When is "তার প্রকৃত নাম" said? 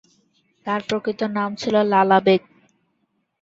0.65-1.49